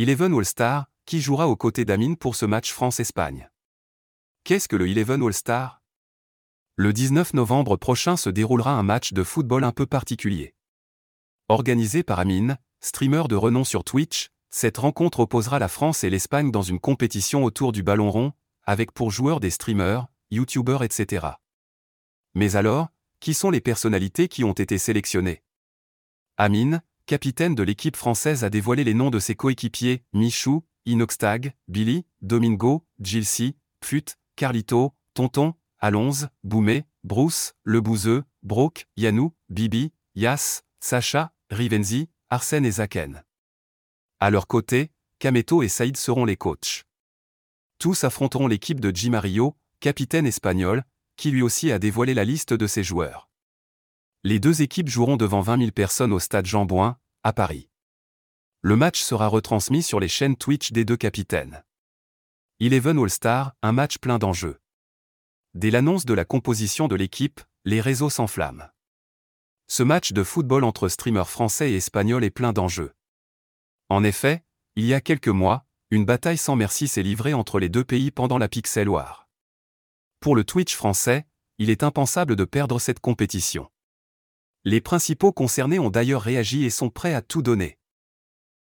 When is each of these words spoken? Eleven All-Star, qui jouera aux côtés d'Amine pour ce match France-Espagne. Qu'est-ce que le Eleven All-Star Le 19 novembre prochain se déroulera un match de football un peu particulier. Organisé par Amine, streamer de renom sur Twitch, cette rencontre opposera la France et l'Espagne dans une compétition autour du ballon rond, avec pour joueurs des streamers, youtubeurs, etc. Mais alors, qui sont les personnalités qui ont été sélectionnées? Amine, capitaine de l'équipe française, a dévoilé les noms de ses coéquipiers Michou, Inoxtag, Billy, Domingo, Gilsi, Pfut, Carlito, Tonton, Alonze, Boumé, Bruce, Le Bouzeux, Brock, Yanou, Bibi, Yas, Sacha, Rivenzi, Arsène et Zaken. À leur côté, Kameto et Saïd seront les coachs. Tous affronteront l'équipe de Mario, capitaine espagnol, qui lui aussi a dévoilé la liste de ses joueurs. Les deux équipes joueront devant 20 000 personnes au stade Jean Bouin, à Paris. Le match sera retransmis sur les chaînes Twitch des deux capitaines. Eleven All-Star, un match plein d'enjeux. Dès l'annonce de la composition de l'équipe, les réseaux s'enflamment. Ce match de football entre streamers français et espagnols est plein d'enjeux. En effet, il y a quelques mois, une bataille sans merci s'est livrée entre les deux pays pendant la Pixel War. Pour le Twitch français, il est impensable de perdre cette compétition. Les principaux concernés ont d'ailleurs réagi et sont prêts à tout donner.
Eleven 0.00 0.32
All-Star, 0.32 0.86
qui 1.06 1.20
jouera 1.20 1.48
aux 1.48 1.56
côtés 1.56 1.84
d'Amine 1.84 2.16
pour 2.16 2.36
ce 2.36 2.46
match 2.46 2.72
France-Espagne. 2.72 3.50
Qu'est-ce 4.44 4.68
que 4.68 4.76
le 4.76 4.86
Eleven 4.86 5.20
All-Star 5.24 5.82
Le 6.76 6.92
19 6.92 7.34
novembre 7.34 7.76
prochain 7.76 8.16
se 8.16 8.30
déroulera 8.30 8.78
un 8.78 8.84
match 8.84 9.12
de 9.12 9.24
football 9.24 9.64
un 9.64 9.72
peu 9.72 9.86
particulier. 9.86 10.54
Organisé 11.48 12.04
par 12.04 12.20
Amine, 12.20 12.58
streamer 12.78 13.24
de 13.28 13.34
renom 13.34 13.64
sur 13.64 13.82
Twitch, 13.82 14.28
cette 14.50 14.78
rencontre 14.78 15.18
opposera 15.18 15.58
la 15.58 15.66
France 15.66 16.04
et 16.04 16.10
l'Espagne 16.10 16.52
dans 16.52 16.62
une 16.62 16.78
compétition 16.78 17.42
autour 17.42 17.72
du 17.72 17.82
ballon 17.82 18.12
rond, 18.12 18.32
avec 18.62 18.92
pour 18.92 19.10
joueurs 19.10 19.40
des 19.40 19.50
streamers, 19.50 20.06
youtubeurs, 20.30 20.84
etc. 20.84 21.26
Mais 22.34 22.54
alors, 22.54 22.86
qui 23.18 23.34
sont 23.34 23.50
les 23.50 23.60
personnalités 23.60 24.28
qui 24.28 24.44
ont 24.44 24.52
été 24.52 24.78
sélectionnées? 24.78 25.42
Amine, 26.36 26.82
capitaine 27.08 27.54
de 27.54 27.62
l'équipe 27.62 27.96
française, 27.96 28.44
a 28.44 28.50
dévoilé 28.50 28.84
les 28.84 28.92
noms 28.92 29.08
de 29.08 29.18
ses 29.18 29.34
coéquipiers 29.34 30.04
Michou, 30.12 30.62
Inoxtag, 30.84 31.54
Billy, 31.66 32.04
Domingo, 32.20 32.86
Gilsi, 33.00 33.56
Pfut, 33.80 34.18
Carlito, 34.36 34.92
Tonton, 35.14 35.54
Alonze, 35.78 36.28
Boumé, 36.44 36.84
Bruce, 37.04 37.54
Le 37.64 37.80
Bouzeux, 37.80 38.24
Brock, 38.42 38.86
Yanou, 38.98 39.32
Bibi, 39.48 39.90
Yas, 40.16 40.64
Sacha, 40.80 41.32
Rivenzi, 41.50 42.10
Arsène 42.28 42.66
et 42.66 42.72
Zaken. 42.72 43.24
À 44.20 44.28
leur 44.28 44.46
côté, 44.46 44.90
Kameto 45.18 45.62
et 45.62 45.68
Saïd 45.68 45.96
seront 45.96 46.26
les 46.26 46.36
coachs. 46.36 46.84
Tous 47.78 48.04
affronteront 48.04 48.48
l'équipe 48.48 48.80
de 48.80 49.08
Mario, 49.08 49.56
capitaine 49.80 50.26
espagnol, 50.26 50.84
qui 51.16 51.30
lui 51.30 51.40
aussi 51.40 51.72
a 51.72 51.78
dévoilé 51.78 52.12
la 52.12 52.24
liste 52.24 52.52
de 52.52 52.66
ses 52.66 52.84
joueurs. 52.84 53.28
Les 54.24 54.40
deux 54.40 54.62
équipes 54.62 54.88
joueront 54.88 55.16
devant 55.16 55.40
20 55.40 55.58
000 55.58 55.70
personnes 55.70 56.12
au 56.12 56.18
stade 56.18 56.44
Jean 56.44 56.66
Bouin, 56.66 56.98
à 57.22 57.32
Paris. 57.32 57.68
Le 58.60 58.76
match 58.76 59.00
sera 59.00 59.28
retransmis 59.28 59.82
sur 59.82 60.00
les 60.00 60.08
chaînes 60.08 60.36
Twitch 60.36 60.72
des 60.72 60.84
deux 60.84 60.96
capitaines. 60.96 61.64
Eleven 62.60 62.98
All-Star, 62.98 63.54
un 63.62 63.72
match 63.72 63.98
plein 63.98 64.18
d'enjeux. 64.18 64.60
Dès 65.54 65.70
l'annonce 65.70 66.04
de 66.04 66.14
la 66.14 66.24
composition 66.24 66.88
de 66.88 66.96
l'équipe, 66.96 67.40
les 67.64 67.80
réseaux 67.80 68.10
s'enflamment. 68.10 68.70
Ce 69.66 69.82
match 69.82 70.12
de 70.12 70.22
football 70.22 70.64
entre 70.64 70.88
streamers 70.88 71.28
français 71.28 71.72
et 71.72 71.76
espagnols 71.76 72.24
est 72.24 72.30
plein 72.30 72.52
d'enjeux. 72.52 72.94
En 73.88 74.04
effet, 74.04 74.44
il 74.76 74.84
y 74.84 74.94
a 74.94 75.00
quelques 75.00 75.28
mois, 75.28 75.66
une 75.90 76.04
bataille 76.04 76.38
sans 76.38 76.56
merci 76.56 76.88
s'est 76.88 77.02
livrée 77.02 77.34
entre 77.34 77.58
les 77.58 77.68
deux 77.68 77.84
pays 77.84 78.10
pendant 78.10 78.38
la 78.38 78.48
Pixel 78.48 78.88
War. 78.88 79.28
Pour 80.20 80.36
le 80.36 80.44
Twitch 80.44 80.74
français, 80.74 81.26
il 81.58 81.70
est 81.70 81.82
impensable 81.82 82.36
de 82.36 82.44
perdre 82.44 82.78
cette 82.78 83.00
compétition. 83.00 83.70
Les 84.70 84.82
principaux 84.82 85.32
concernés 85.32 85.78
ont 85.78 85.88
d'ailleurs 85.88 86.20
réagi 86.20 86.66
et 86.66 86.68
sont 86.68 86.90
prêts 86.90 87.14
à 87.14 87.22
tout 87.22 87.40
donner. 87.40 87.77